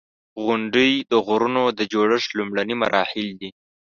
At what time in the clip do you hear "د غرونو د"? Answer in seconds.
1.11-1.79